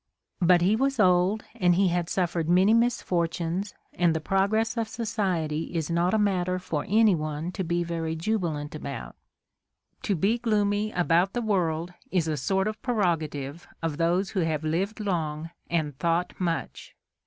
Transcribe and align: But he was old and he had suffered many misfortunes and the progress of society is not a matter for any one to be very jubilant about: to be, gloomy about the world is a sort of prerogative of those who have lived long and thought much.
But 0.41 0.63
he 0.63 0.75
was 0.75 0.99
old 0.99 1.43
and 1.53 1.75
he 1.75 1.89
had 1.89 2.09
suffered 2.09 2.49
many 2.49 2.73
misfortunes 2.73 3.75
and 3.93 4.15
the 4.15 4.19
progress 4.19 4.75
of 4.75 4.87
society 4.87 5.75
is 5.75 5.91
not 5.91 6.15
a 6.15 6.17
matter 6.17 6.57
for 6.57 6.83
any 6.89 7.13
one 7.13 7.51
to 7.51 7.63
be 7.63 7.83
very 7.83 8.15
jubilant 8.15 8.73
about: 8.73 9.15
to 10.01 10.15
be, 10.15 10.39
gloomy 10.39 10.91
about 10.93 11.33
the 11.33 11.41
world 11.43 11.93
is 12.09 12.27
a 12.27 12.35
sort 12.35 12.67
of 12.67 12.81
prerogative 12.81 13.67
of 13.83 13.97
those 13.97 14.31
who 14.31 14.39
have 14.39 14.63
lived 14.63 14.99
long 14.99 15.51
and 15.69 15.95
thought 15.99 16.33
much. 16.39 16.95